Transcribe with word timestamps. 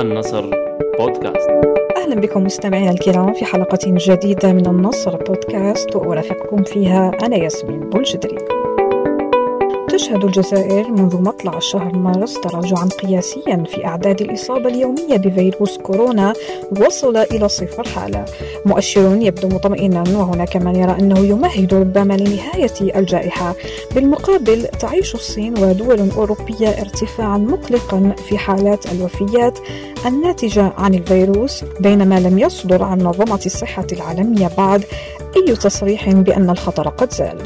النصر 0.00 0.50
بودكاست. 0.98 1.50
أهلا 1.96 2.20
بكم 2.20 2.44
مستمعينا 2.44 2.90
الكرام 2.90 3.32
في 3.32 3.44
حلقة 3.44 3.78
جديدة 3.86 4.52
من 4.52 4.66
النصر 4.66 5.16
بودكاست 5.16 5.96
وأرافقكم 5.96 6.62
فيها 6.62 7.10
أنا 7.22 7.36
ياسمين 7.36 7.80
بولجدري 7.80 8.38
تشهد 10.00 10.24
الجزائر 10.24 10.90
منذ 10.90 11.22
مطلع 11.22 11.58
شهر 11.58 11.96
مارس 11.96 12.40
تراجعا 12.40 12.84
قياسيا 12.84 13.64
في 13.66 13.84
أعداد 13.84 14.20
الإصابة 14.20 14.68
اليومية 14.68 15.16
بفيروس 15.16 15.78
كورونا 15.78 16.32
وصل 16.80 17.16
إلى 17.16 17.48
صفر 17.48 17.88
حالة. 17.88 18.24
مؤشر 18.66 19.18
يبدو 19.20 19.48
مطمئنا 19.48 20.04
وهناك 20.16 20.56
من 20.56 20.76
يرى 20.76 20.96
أنه 21.00 21.18
يمهد 21.18 21.74
ربما 21.74 22.14
لنهاية 22.14 22.72
الجائحة. 22.80 23.54
بالمقابل 23.94 24.66
تعيش 24.66 25.14
الصين 25.14 25.58
ودول 25.58 26.10
أوروبية 26.16 26.68
ارتفاعا 26.68 27.38
مقلقا 27.38 28.14
في 28.28 28.38
حالات 28.38 28.92
الوفيات 28.92 29.58
الناتجة 30.06 30.72
عن 30.78 30.94
الفيروس 30.94 31.64
بينما 31.80 32.20
لم 32.20 32.38
يصدر 32.38 32.82
عن 32.82 32.98
منظمة 32.98 33.40
الصحة 33.46 33.86
العالمية 33.92 34.50
بعد 34.58 34.84
أي 35.36 35.56
تصريح 35.56 36.10
بأن 36.10 36.50
الخطر 36.50 36.88
قد 36.88 37.12
زال. 37.12 37.38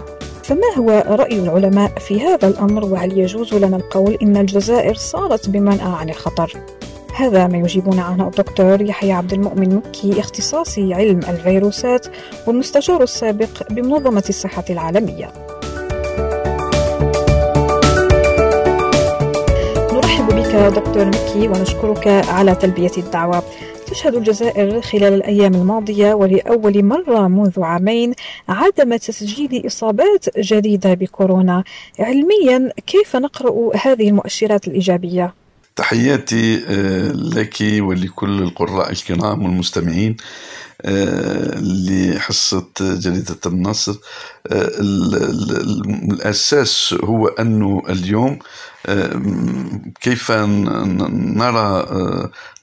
فما 0.44 0.74
هو 0.78 1.04
رأي 1.08 1.38
العلماء 1.38 1.98
في 1.98 2.20
هذا 2.20 2.48
الأمر 2.48 2.84
وهل 2.84 3.18
يجوز 3.18 3.54
لنا 3.54 3.76
القول 3.76 4.18
إن 4.22 4.36
الجزائر 4.36 4.94
صارت 4.94 5.48
بمنأى 5.48 5.92
عن 6.00 6.10
الخطر؟ 6.10 6.52
هذا 7.16 7.46
ما 7.46 7.58
يجيبنا 7.58 8.02
عنه 8.02 8.26
الدكتور 8.26 8.82
يحيى 8.82 9.12
عبد 9.12 9.32
المؤمن 9.32 9.76
مكي 9.76 10.20
اختصاصي 10.20 10.94
علم 10.94 11.20
الفيروسات 11.28 12.06
والمستشار 12.46 13.02
السابق 13.02 13.72
بمنظمة 13.72 14.24
الصحة 14.28 14.64
العالمية. 14.70 15.32
نرحب 19.92 20.26
بك 20.26 20.54
دكتور 20.76 21.04
مكي 21.06 21.48
ونشكرك 21.48 22.06
على 22.08 22.54
تلبية 22.54 22.92
الدعوة. 22.98 23.42
تشهد 23.86 24.14
الجزائر 24.14 24.80
خلال 24.80 25.14
الأيام 25.14 25.54
الماضية 25.54 26.14
ولأول 26.14 26.84
مرة 26.84 27.28
منذ 27.28 27.62
عامين 27.62 28.14
عدم 28.48 28.96
تسجيل 28.96 29.66
إصابات 29.66 30.38
جديدة 30.38 30.94
بكورونا 30.94 31.64
علميا 31.98 32.72
كيف 32.86 33.16
نقرأ 33.16 33.76
هذه 33.76 34.08
المؤشرات 34.08 34.68
الإيجابية؟ 34.68 35.34
تحياتي 35.76 36.56
لك 37.14 37.56
ولكل 37.60 38.42
القراء 38.42 38.92
الكرام 38.92 39.42
والمستمعين 39.42 40.16
لحصة 41.86 42.66
جريدة 42.80 43.38
النصر 43.46 43.94
الأساس 46.12 46.94
هو 47.04 47.28
أنه 47.28 47.82
اليوم 47.88 48.38
كيف 50.00 50.32
نرى 50.32 51.86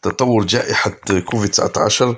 تطور 0.02 0.44
جائحة 0.46 0.92
كوفيد 1.26 1.50
19 1.50 2.16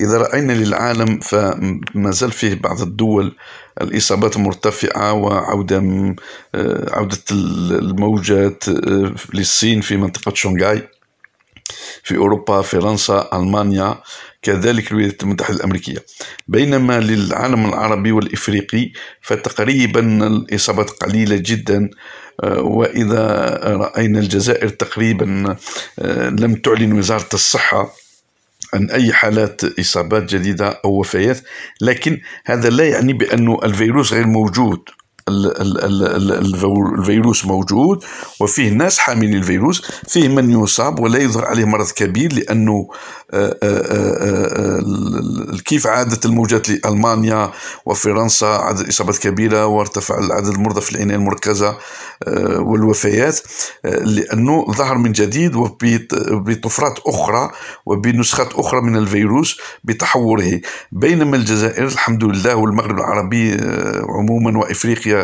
إذا 0.00 0.18
رأينا 0.18 0.52
للعالم 0.52 1.20
فما 1.20 2.10
زال 2.10 2.32
فيه 2.32 2.54
بعض 2.54 2.80
الدول 2.80 3.36
الإصابات 3.80 4.36
مرتفعة 4.36 5.12
وعودة 5.12 5.76
عودة 6.90 7.18
الموجات 7.30 8.64
للصين 9.34 9.80
في 9.80 9.96
منطقة 9.96 10.34
شنغهاي 10.34 10.88
في 12.02 12.16
أوروبا 12.16 12.62
فرنسا 12.62 13.28
ألمانيا. 13.32 13.98
كذلك 14.46 14.90
الولايات 14.92 15.22
المتحدة 15.22 15.56
الأمريكية. 15.56 16.04
بينما 16.48 17.00
للعالم 17.00 17.66
العربي 17.66 18.12
والإفريقي 18.12 18.92
فتقريبا 19.20 20.26
الإصابات 20.26 20.90
قليلة 20.90 21.36
جدا 21.36 21.90
وإذا 22.44 23.24
رأينا 23.64 24.18
الجزائر 24.18 24.68
تقريبا 24.68 25.56
لم 26.38 26.54
تعلن 26.54 26.92
وزارة 26.92 27.28
الصحة 27.34 27.94
عن 28.74 28.90
أي 28.90 29.12
حالات 29.12 29.64
إصابات 29.80 30.34
جديدة 30.34 30.80
أو 30.84 30.90
وفيات 31.00 31.40
لكن 31.80 32.20
هذا 32.44 32.68
لا 32.68 32.88
يعني 32.88 33.12
بأن 33.12 33.56
الفيروس 33.64 34.12
غير 34.12 34.26
موجود. 34.26 34.80
الفيروس 36.98 37.46
موجود 37.46 38.04
وفيه 38.40 38.70
ناس 38.70 38.98
حاملين 38.98 39.34
الفيروس 39.34 39.82
فيه 40.08 40.28
من 40.28 40.50
يصاب 40.62 41.00
ولا 41.00 41.18
يظهر 41.18 41.44
عليه 41.44 41.64
مرض 41.64 41.90
كبير 41.90 42.32
لأنه 42.32 42.88
كيف 45.64 45.86
عادت 45.86 46.26
الموجات 46.26 46.68
لألمانيا 46.70 47.50
وفرنسا؟ 47.86 48.46
عدد 48.46 48.88
إصابات 48.88 49.18
كبيرة 49.18 49.66
وارتفع 49.66 50.34
عدد 50.34 50.46
المرضى 50.46 50.80
في 50.80 50.92
العناية 50.92 51.16
المركزة 51.16 51.76
والوفيات 52.58 53.40
لأنه 53.84 54.66
ظهر 54.72 54.98
من 54.98 55.12
جديد 55.12 55.54
وبطفرات 55.56 56.98
أخرى 57.06 57.50
وبنسخات 57.86 58.52
أخرى 58.52 58.80
من 58.80 58.96
الفيروس 58.96 59.58
بتحوره. 59.84 60.60
بينما 60.92 61.36
الجزائر 61.36 61.86
الحمد 61.86 62.24
لله 62.24 62.54
والمغرب 62.56 62.98
العربي 62.98 63.56
عموما 64.08 64.58
وإفريقيا 64.58 65.15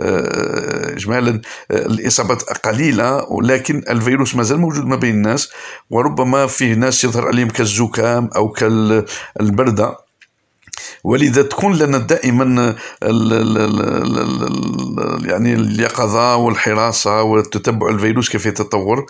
اجمالا 0.00 1.40
الإصابات 1.70 2.42
قليلة 2.42 3.32
ولكن 3.32 3.82
الفيروس 3.90 4.34
ما 4.34 4.42
زال 4.42 4.58
موجود 4.58 4.84
ما 4.84 4.96
بين 4.96 5.14
الناس 5.14 5.50
وربما 5.90 6.46
فيه 6.46 6.74
ناس 6.74 7.04
يظهر 7.04 7.26
عليهم 7.26 7.48
كالزكام 7.48 8.30
أو 8.36 8.48
كالبرده 8.52 10.03
ولذا 11.04 11.42
تكون 11.42 11.78
لنا 11.78 11.98
دائما 11.98 12.44
ال 13.02 13.32
ال 13.32 13.58
ال 13.58 15.30
يعني 15.30 15.54
اليقظة 15.54 16.36
والحراسة 16.36 17.22
وتتبع 17.22 17.88
الفيروس 17.88 18.30
كيف 18.30 18.46
يتطور. 18.46 19.06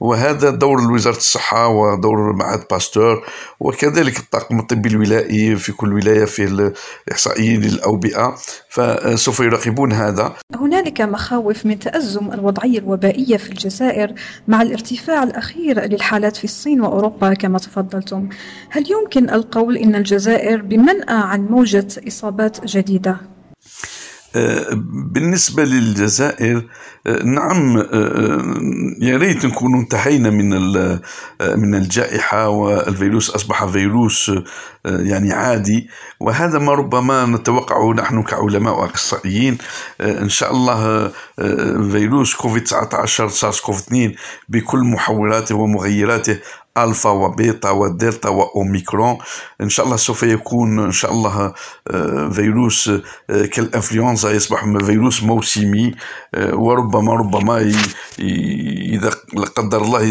وهذا 0.00 0.50
دور 0.50 0.92
وزارة 0.92 1.16
الصحة 1.16 1.68
ودور 1.68 2.32
معهد 2.32 2.64
باستور 2.70 3.24
وكذلك 3.60 4.18
الطاقم 4.18 4.58
الطبي 4.58 4.88
الولائي 4.88 5.56
في 5.56 5.72
كل 5.72 5.92
ولاية 5.94 6.24
في 6.24 6.72
الاحصائيين 7.08 7.60
للأوبئة. 7.60 8.36
فسوف 8.68 9.40
يراقبون 9.40 9.92
هذا. 9.92 10.32
هنالك 10.54 11.00
مخاوف 11.00 11.66
من 11.66 11.78
تأزم 11.78 12.32
الوضعية 12.32 12.78
الوبائية 12.78 13.36
في 13.36 13.50
الجزائر 13.50 14.12
مع 14.48 14.62
الارتفاع 14.62 15.22
الأخير 15.22 15.80
للحالات 15.80 16.36
في 16.36 16.44
الصين 16.44 16.80
وأوروبا 16.80 17.34
كما 17.34 17.58
تفضلتم. 17.58 18.28
هل 18.70 18.84
يمكن 18.90 19.30
القول 19.30 19.76
إن 19.76 19.94
الجزائر 19.94 20.62
بمنأى 20.62 21.01
عن 21.08 21.46
موجة 21.46 21.88
إصابات 22.08 22.66
جديدة؟ 22.66 23.16
بالنسبة 25.12 25.64
للجزائر 25.64 26.68
نعم 27.24 27.76
يا 29.00 29.16
ريت 29.16 29.46
نكون 29.46 29.74
انتهينا 29.74 30.30
من 30.30 30.50
من 31.56 31.74
الجائحة 31.74 32.48
والفيروس 32.48 33.30
أصبح 33.30 33.64
فيروس 33.64 34.32
يعني 34.84 35.32
عادي 35.32 35.88
وهذا 36.20 36.58
ما 36.58 36.72
ربما 36.72 37.26
نتوقعه 37.26 37.92
نحن 37.92 38.22
كعلماء 38.22 38.80
وأخصائيين 38.80 39.58
إن 40.00 40.28
شاء 40.28 40.52
الله 40.52 41.10
فيروس 41.90 42.34
كوفيد 42.34 42.64
19 42.64 43.28
سارس 43.28 43.60
كوف 43.60 43.80
2 43.80 44.14
بكل 44.48 44.78
متحولاته 44.84 45.54
ومتغيراته 45.54 46.38
الفا 46.78 47.10
وبيتا 47.10 47.70
ودلتا 47.70 48.28
واوميكرون 48.28 49.18
ان 49.60 49.68
شاء 49.68 49.86
الله 49.86 49.96
سوف 49.96 50.22
يكون 50.22 50.78
ان 50.78 50.92
شاء 50.92 51.12
الله 51.12 51.52
فيروس 52.30 52.90
كالانفلونزا 53.28 54.30
يصبح 54.30 54.64
فيروس 54.84 55.22
موسمي 55.22 55.94
وربما 56.52 57.14
ربما 57.14 57.72
اذا 58.18 59.10
لا 59.32 59.44
قدر 59.44 59.82
الله 59.82 60.02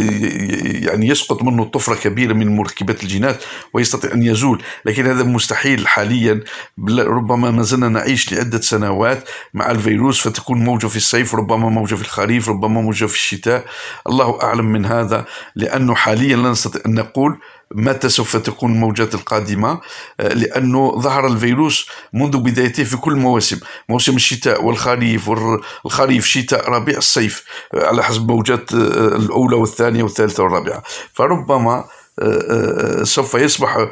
يعني 0.88 1.08
يسقط 1.08 1.44
منه 1.44 1.66
طفره 1.66 1.96
كبيره 1.96 2.34
من 2.34 2.56
مركبات 2.56 3.04
الجينات 3.04 3.44
ويستطيع 3.74 4.14
ان 4.14 4.24
يزول 4.24 4.64
لكن 4.86 5.08
هذا 5.08 5.24
مستحيل 5.24 5.88
حاليا 5.88 6.44
ربما 6.90 7.52
ما 7.52 7.64
زلنا 7.64 7.88
نعيش 7.90 8.34
لعده 8.34 8.62
سنوات 8.62 9.30
مع 9.54 9.72
الفيروس 9.72 10.20
فتكون 10.20 10.64
موجه 10.64 10.88
في 10.88 10.98
الصيف 10.98 11.36
ربما 11.36 11.70
موجه 11.70 11.96
في 11.96 12.02
الخريف 12.02 12.50
ربما 12.50 12.82
موجه 12.82 13.06
في 13.06 13.16
الشتاء 13.16 13.66
الله 14.08 14.42
اعلم 14.44 14.66
من 14.66 14.86
هذا 14.86 15.26
لأنه 15.56 15.96
حاليا 15.96 16.51
نستطيع 16.52 16.82
أن 16.86 16.94
نقول 16.96 17.38
متى 17.76 18.10
سوف 18.10 18.38
تكون 18.38 18.72
الموجات 18.72 19.16
القادمة 19.16 19.82
لأنه 20.20 21.00
ظهر 21.00 21.28
الفيروس 21.28 21.88
منذ 22.14 22.38
بدايته 22.38 22.84
في 22.84 22.98
كل 22.98 23.12
المواسم 23.12 23.60
موسم 23.90 24.16
الشتاء 24.16 24.64
والخريف 24.64 25.30
والخريف 25.30 26.26
شتاء 26.26 26.70
ربيع 26.70 26.98
الصيف 26.98 27.44
على 27.74 28.04
حسب 28.04 28.32
موجات 28.32 28.74
الأولى 28.74 29.56
والثانية 29.56 30.04
والثالثة 30.04 30.44
والرابعة. 30.44 30.84
فربما 31.14 31.86
سوف 33.04 33.34
يصبح 33.34 33.88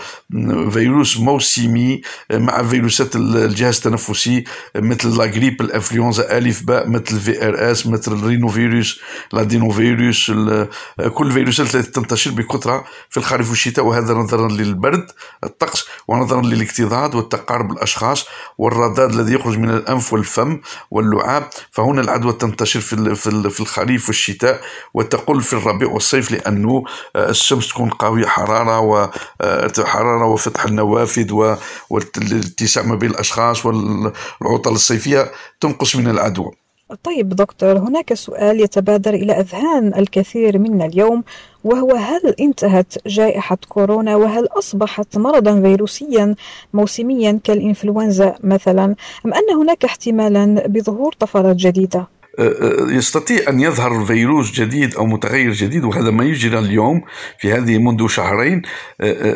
فيروس 0.69 1.17
موسمي 1.19 2.01
مع 2.31 2.63
فيروسات 2.63 3.15
الجهاز 3.15 3.75
التنفسي 3.75 4.43
مثل 4.75 5.17
la 5.17 5.28
grippe 5.28 5.61
الإنفلونزا 5.61 6.37
الف 6.37 6.63
باء 6.63 6.89
مثل 6.89 7.19
VRS 7.19 7.87
مثل 7.87 8.11
ال 8.13 8.47
rhinovirus 8.47 8.99
l'adénovirus 9.33 10.31
كل 11.13 11.27
الفيروسات 11.27 11.75
التي 11.75 11.91
تنتشر 11.91 12.31
بكثرة 12.31 12.85
في 13.09 13.17
الخريف 13.17 13.49
والشتاء 13.49 13.85
وهذا 13.85 14.13
نظرا 14.13 14.47
للبرد 14.47 15.11
الطقس 15.43 15.85
ونظرا 16.07 16.41
للاكتظاظ 16.41 17.15
والتقارب 17.15 17.71
الأشخاص 17.71 18.25
والرذاذ 18.57 19.13
الذي 19.13 19.33
يخرج 19.33 19.57
من 19.57 19.69
الأنف 19.69 20.13
والفم 20.13 20.59
واللعاب. 20.91 21.49
فهنا 21.71 22.01
العدوى 22.01 22.33
تنتشر 22.33 22.79
في 22.79 23.15
في 23.49 23.59
الخريف 23.59 24.07
والشتاء 24.07 24.61
وتقل 24.93 25.41
في 25.41 25.53
الربيع 25.53 25.87
والصيف 25.89 26.31
لأنه 26.31 26.83
الشمس 27.15 27.69
تكون 27.69 27.89
قوية 27.89 28.18
حرارة 28.27 28.79
وحراره 28.81 30.25
وفتح 30.25 30.65
النوافذ 30.65 31.55
والاتساع 31.89 32.83
ما 32.83 32.95
بين 32.95 33.09
الأشخاص 33.09 33.65
والعطل 33.65 34.71
الصيفية 34.71 35.31
تنقص 35.59 35.95
من 35.95 36.07
العدوى 36.07 36.51
طيب 37.03 37.29
دكتور 37.29 37.77
هناك 37.77 38.13
سؤال 38.13 38.61
يتبادر 38.61 39.13
إلى 39.13 39.33
أذهان 39.33 39.93
الكثير 39.95 40.57
منا 40.57 40.85
اليوم 40.85 41.23
وهو 41.63 41.95
هل 41.95 42.35
انتهت 42.39 43.07
جائحة 43.07 43.57
كورونا 43.69 44.15
وهل 44.15 44.47
أصبحت 44.57 45.17
مرضا 45.17 45.61
فيروسيا 45.61 46.35
موسميا 46.73 47.39
كالإنفلونزا 47.43 48.35
مثلا 48.43 48.95
أم 49.25 49.33
أن 49.33 49.55
هناك 49.55 49.85
احتمالا 49.85 50.67
بظهور 50.67 51.13
طفرات 51.19 51.55
جديدة؟ 51.55 52.07
يستطيع 52.89 53.49
أن 53.49 53.59
يظهر 53.59 54.05
فيروس 54.05 54.51
جديد 54.51 54.95
أو 54.95 55.05
متغير 55.05 55.51
جديد 55.51 55.83
وهذا 55.83 56.11
ما 56.11 56.23
يجرى 56.23 56.59
اليوم 56.59 57.01
في 57.39 57.53
هذه 57.53 57.77
منذ 57.77 58.07
شهرين 58.07 58.61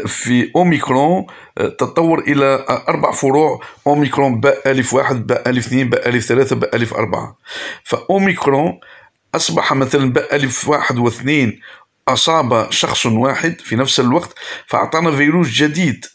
في 0.06 0.52
أوميكرون 0.56 1.26
تطور 1.56 2.20
إلى 2.20 2.66
أربع 2.90 3.12
فروع 3.12 3.62
أوميكرون 3.88 4.40
باء 4.40 4.72
ألف 4.72 4.94
واحد 4.94 5.28
باء 5.28 5.50
ألف 5.50 5.68
اثنين 5.68 5.90
باء 5.90 6.10
ألف 6.10 6.26
ثلاثة 6.26 6.56
باء 6.56 6.76
ألف 6.76 6.94
أربعة. 6.94 7.38
فأوميكرون 7.84 8.80
أصبح 9.36 9.74
مثلا 9.74 10.14
باء 10.14 10.36
ألف 10.36 10.70
واحد 10.70 10.98
واثنين 10.98 11.60
أصاب 12.08 12.72
شخص 12.72 13.06
واحد 13.06 13.62
في 13.62 13.76
نفس 13.76 14.00
الوقت 14.00 14.34
فأعطانا 14.68 15.12
فيروس 15.12 15.48
جديد. 15.48 16.06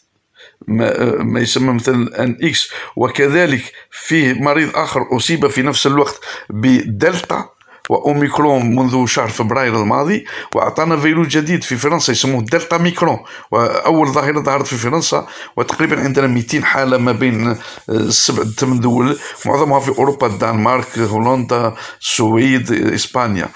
ما, 0.67 1.15
ما 1.23 1.39
يسمى 1.39 1.73
مثلا 1.73 2.23
أن 2.23 2.37
إكس. 2.43 2.69
وكذلك 2.95 3.73
في 3.91 4.33
مريض 4.33 4.75
آخر 4.75 5.05
أصيب 5.17 5.47
في 5.47 5.61
نفس 5.61 5.87
الوقت 5.87 6.19
بدلتا 6.49 7.49
وأوميكرون 7.89 8.75
منذ 8.75 9.05
شهر 9.05 9.27
فبراير 9.29 9.81
الماضي 9.81 10.25
وأعطانا 10.55 10.97
فيروس 10.97 11.27
جديد 11.27 11.63
في 11.63 11.75
فرنسا 11.75 12.11
يسموه 12.11 12.41
دلتا 12.41 12.77
ميكرون. 12.77 13.19
وأول 13.51 14.07
ظاهرة 14.07 14.39
ظهرت 14.41 14.67
في 14.67 14.75
فرنسا 14.75 15.27
وتقريبا 15.57 15.99
عندنا 16.03 16.27
200 16.27 16.61
حالة 16.65 16.97
ما 16.97 17.11
بين 17.11 17.57
السبع 17.89 18.43
ثمان 18.43 18.79
دول 18.79 19.17
معظمها 19.45 19.79
في 19.79 19.89
أوروبا 19.89 20.27
الدنمارك 20.27 20.99
هولندا 20.99 21.73
السويد 22.01 22.71
إسبانيا. 22.71 23.49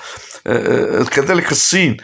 كذلك 1.12 1.52
الصين 1.52 1.98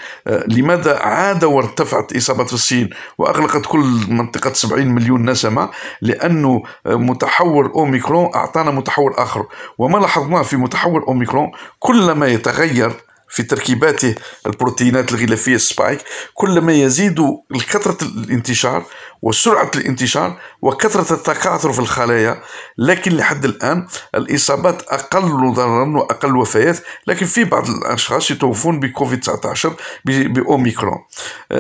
لماذا 0.48 0.98
عاد 1.00 1.44
وارتفعت 1.44 2.16
إصابة 2.16 2.44
في 2.44 2.54
الصين؟ 2.54 2.90
وأغلقت 3.18 3.66
كل 3.66 4.00
منطقة 4.10 4.54
70 4.54 4.88
مليون 4.88 5.30
نسمة 5.30 5.70
لأنه 6.02 6.64
متحور 6.86 7.72
أوميكرون 7.76 8.30
أعطانا 8.36 8.72
متحور 8.72 9.14
آخر. 9.18 9.46
وما 9.78 9.98
لاحظناه 9.98 10.42
في 10.42 10.58
متحور 10.58 11.08
أوميكرون 11.08 11.52
كلما 11.80 12.28
يتغير 12.28 12.92
في 13.30 13.44
تركيباته 13.44 14.16
البروتينات 14.46 15.12
الغلافية 15.12 15.58
سبايك 15.58 16.00
كلما 16.34 16.74
يزيد 16.74 17.22
كثرة 17.52 17.98
الانتشار 18.04 18.86
وسرعة 19.22 19.72
الانتشار 19.76 20.40
وكثرة 20.62 21.14
التكاثر 21.16 21.74
في 21.74 21.80
الخلايا 21.80 22.42
لكن 22.78 23.12
لحد 23.12 23.46
الآن 23.46 23.88
الإصابات 24.16 24.82
أقل 24.82 25.54
ضررا 25.54 25.98
وأقل 25.98 26.36
وفيات 26.36 26.78
لكن 27.08 27.26
في 27.26 27.44
بعض 27.44 27.70
الأشخاص 27.70 28.32
يتوفون 28.32 28.80
بكوفيد 28.80 29.20
19 29.20 29.74
بأوميكرون 30.06 30.98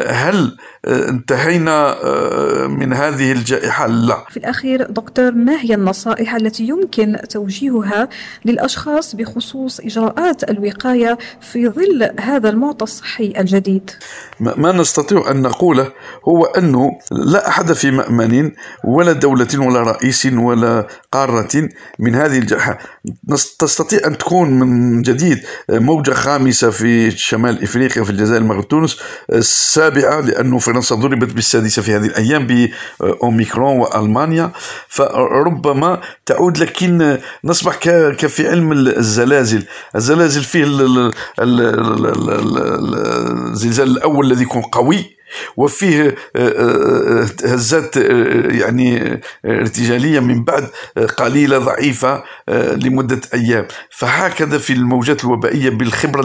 هل 0.07 0.57
انتهينا 0.87 1.97
من 2.67 2.93
هذه 2.93 3.31
الجائحة؟ 3.31 3.87
لا 3.87 4.25
في 4.29 4.37
الأخير 4.37 4.83
دكتور 4.83 5.31
ما 5.31 5.61
هي 5.61 5.73
النصائح 5.73 6.35
التي 6.35 6.63
يمكن 6.63 7.17
توجيهها 7.29 8.09
للأشخاص 8.45 9.15
بخصوص 9.15 9.79
إجراءات 9.79 10.49
الوقاية 10.49 11.17
في 11.41 11.58
ظل 11.67 12.09
هذا 12.19 12.49
المعطى 12.49 12.83
الصحي 12.83 13.33
الجديد؟ 13.37 13.91
ما 14.39 14.71
نستطيع 14.71 15.31
أن 15.31 15.41
نقوله 15.41 15.91
هو 16.27 16.45
أنه 16.45 16.91
لا 17.11 17.47
أحد 17.47 17.73
في 17.73 17.91
مأمن 17.91 18.51
ولا 18.83 19.11
دولة 19.11 19.47
ولا 19.55 19.81
رئيس 19.81 20.25
ولا 20.25 20.87
قارة 21.11 21.69
من 21.99 22.15
هذه 22.15 22.37
الجائحة 22.37 22.79
تستطيع 23.59 23.99
أن 24.05 24.17
تكون 24.17 24.49
من 24.49 25.01
جديد 25.01 25.39
موجة 25.69 26.11
خامسة 26.11 26.69
في 26.69 27.11
شمال 27.11 27.63
إفريقيا 27.63 28.03
في 28.03 28.09
الجزائر 28.09 28.41
المغرب 28.41 28.67
تونس 28.67 28.97
السابعة 29.33 30.19
لأنه 30.21 30.59
فرنسا 30.59 30.95
ضربت 30.95 31.33
بالسادسة 31.33 31.81
في 31.81 31.95
هذه 31.95 32.05
الأيام 32.05 32.47
بأوميكرون 32.47 33.79
وألمانيا. 33.79 34.51
فربما 34.87 36.01
تعود 36.25 36.57
لكن 36.57 37.17
نصبح 37.43 37.75
كفي 38.17 38.47
علم 38.47 38.71
الزلازل. 38.71 39.63
الزلازل 39.95 40.43
فيه 40.43 40.65
الزلزال 43.53 43.87
الأول 43.91 44.25
الذي 44.25 44.43
يكون 44.43 44.61
قوي. 44.61 45.18
وفيه 45.57 46.15
آه، 46.35 46.39
آه، 46.39 47.25
آه، 47.43 47.53
هزات 47.53 47.97
يعني 48.51 49.21
ارتجالية 49.45 50.19
من 50.19 50.43
بعد 50.43 50.67
قليلة 51.17 51.57
ضعيفة 51.57 52.23
لمدة 52.75 53.21
أيام. 53.33 53.67
فهكذا 53.89 54.57
في 54.57 54.73
الموجات 54.73 55.23
الوبائية 55.23 55.69
بالخبرة 55.69 56.21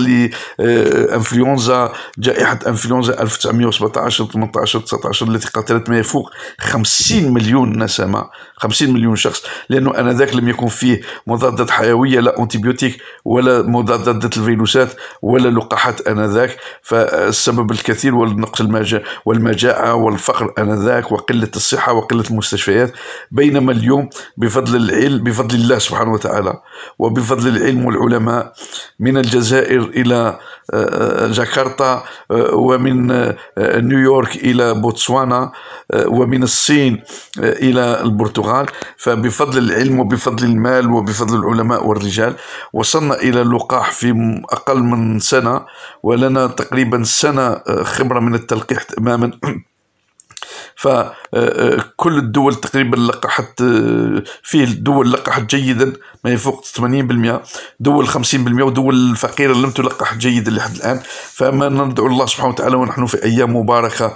لأنفلونزا 0.59 1.93
جائحة 2.19 2.59
أنفلونزا 2.67 3.23
1917 3.23 4.25
18 4.25 4.81
19 4.81 5.29
التي 5.29 5.49
قتلت 5.49 5.91
ما 5.91 5.99
يفوق 5.99 6.31
50 6.59 7.33
مليون 7.33 7.83
نسمة 7.83 8.25
50 8.56 8.93
مليون 8.93 9.17
شخص. 9.17 9.43
لأنه 9.69 9.99
آنذاك 9.99 10.35
لم 10.37 10.49
يكن 10.49 10.69
فيه 10.69 11.01
مضادات 11.27 11.71
حيوية 11.71 12.21
لا 12.21 12.41
أنتيبيوتيك 12.41 12.97
ولا 13.25 13.62
مضادات 13.62 14.37
الفيروسات 14.37 14.89
ولا 15.23 15.49
لقاحات 15.49 16.09
آنذاك. 16.09 16.56
فالسبب 16.83 17.71
الكثير 17.71 18.15
والنقص 18.15 18.61
المجال 18.61 18.94
والمجاعة 19.25 19.94
والفقر 19.94 20.52
آنذاك 20.58 21.12
وقلة 21.12 21.50
الصحة 21.56 21.93
وقلة 21.93 22.25
المستشفيات 22.31 22.93
بينما 23.31 23.73
اليوم 23.73 24.08
بفضل 24.37 24.76
العلم 24.76 25.25
بفضل 25.25 25.55
الله 25.55 25.79
سبحانه 25.79 26.12
وتعالى 26.12 26.61
وبفضل 26.99 27.56
العلم 27.56 27.87
والعلماء 27.87 28.52
من 29.00 29.17
الجزائر 29.17 29.82
إلى 29.82 30.38
جاكرتا 31.31 32.05
آه، 32.31 32.55
ومن 32.55 33.11
آه، 33.11 33.37
نيويورك 33.59 34.37
إلى 34.37 34.75
بوتسوانا 34.75 35.53
ومن 36.07 36.43
الصين 36.43 37.03
إلى 37.39 38.01
البرتغال. 38.03 38.67
فبفضل 38.97 39.59
العلم 39.59 40.01
وبفضل 40.01 40.45
المال 40.45 40.91
وبفضل 40.91 41.39
العلماء 41.39 41.87
والرجال 41.87 42.35
وصلنا 42.73 43.15
إلى 43.15 43.43
اللقاح 43.43 43.93
في 43.93 44.41
أقل 44.53 44.83
من 44.83 45.19
سنة 45.19 45.67
ولنا 46.03 46.47
تقريبا 46.47 47.03
سنة 47.03 47.61
خبرة 47.83 48.21
من 48.21 48.35
التلقيح 48.35 48.83
تماما. 48.83 49.31
فكل 50.77 52.19
الدول 52.19 52.55
تقريبا 52.55 52.97
لقحت 52.97 53.63
فيه 54.43 54.65
دول 54.65 55.13
لقحت 55.13 55.43
جيدا 55.55 55.93
ما 56.25 56.31
يفوق 56.31 56.65
80% 56.65 57.32
دول 57.81 58.08
50% 58.08 58.15
ودول 58.63 59.17
فقيرة 59.17 59.53
لم 59.55 59.70
تلقح 59.70 60.15
جيدا 60.15 60.51
لحد 60.51 60.75
الآن. 60.77 61.01
فما 61.32 61.69
ندعو 61.69 62.06
الله 62.06 62.27
سبحانه 62.27 62.49
وتعالى 62.49 62.77
ونحن 62.77 63.06
في 63.06 63.25
أيام 63.25 63.56
مباركة 63.56 64.15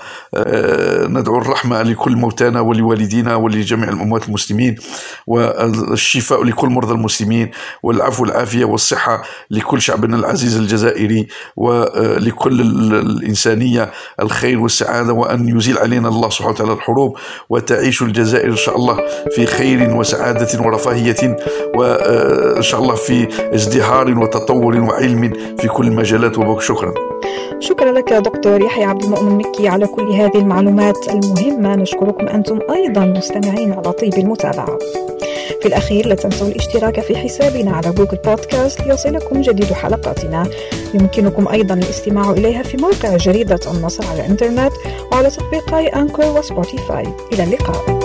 ندعو 1.08 1.38
الرحمة 1.38 1.82
لكل 1.82 2.16
موتانا 2.16 2.60
ولوالدينا 2.60 3.34
ولجميع 3.34 3.88
الأموات 3.88 4.28
المسلمين 4.28 4.76
والشفاء 5.26 6.44
لكل 6.44 6.68
مرضى 6.68 6.92
المسلمين 6.92 7.50
والعفو 7.82 8.22
والعافية 8.22 8.64
والصحة 8.64 9.22
لكل 9.50 9.82
شعبنا 9.82 10.16
العزيز 10.16 10.56
الجزائري 10.56 11.26
ولكل 11.56 12.60
الإنسانية 12.60 13.90
الخير 14.20 14.60
والسعادة 14.60 15.12
وأن 15.12 15.56
يزيل 15.56 15.78
علينا 15.78 16.07
الله 16.08 16.28
سبحانه 16.30 16.54
وتعالى 16.54 16.72
الحروب 16.72 17.18
وتعيش 17.50 18.02
الجزائر 18.02 18.50
إن 18.50 18.56
شاء 18.56 18.76
الله 18.76 18.96
في 19.30 19.46
خير 19.46 19.96
وسعادة 19.96 20.62
ورفاهية 20.64 21.36
وإن 21.74 22.62
شاء 22.62 22.80
الله 22.80 22.94
في 22.94 23.28
ازدهار 23.54 24.18
وتطور 24.18 24.76
وعلم 24.80 25.32
في 25.58 25.68
كل 25.68 25.86
المجالات. 25.86 26.38
وشكرا 26.38 26.60
شكرا. 26.60 27.07
لك 27.98 28.12
دكتور 28.12 28.62
يحيى 28.62 28.84
عبد 28.84 29.04
المؤمن 29.04 29.38
مكي 29.38 29.68
على 29.68 29.86
كل 29.86 30.12
هذه 30.12 30.36
المعلومات 30.36 31.08
المهمة. 31.08 31.76
نشكركم 31.76 32.28
أنتم 32.28 32.58
أيضا 32.70 33.04
مستمعين 33.04 33.72
على 33.72 33.92
طيب 33.92 34.14
المتابعة. 34.14 34.78
في 35.60 35.68
الأخير 35.68 36.06
لا 36.06 36.14
تنسوا 36.14 36.46
الاشتراك 36.46 37.00
في 37.00 37.16
حسابنا 37.16 37.76
على 37.76 37.90
جوجل 37.90 38.18
بودكاست 38.24 38.80
ليصلكم 38.80 39.40
جديد 39.40 39.72
حلقاتنا. 39.72 40.46
يمكنكم 40.94 41.48
أيضا 41.48 41.74
الاستماع 41.74 42.30
إليها 42.30 42.62
في 42.62 42.76
موقع 42.76 43.16
جريدة 43.16 43.60
النصر 43.74 44.04
على 44.06 44.20
الإنترنت 44.20 44.72
وعلى 45.12 45.30
تطبيقي 45.30 45.86
أنكر 45.86 46.38
وسبوتيفاي. 46.38 47.06
إلى 47.32 47.44
اللقاء. 47.44 47.97